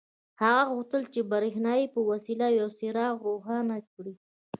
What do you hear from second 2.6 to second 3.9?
څراغ روښانه